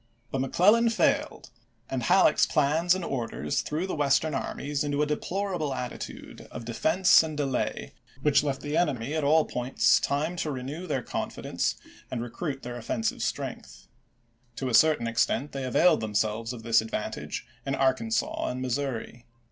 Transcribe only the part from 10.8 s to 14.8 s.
their confidence and recruit their 1862. offensive strength. To a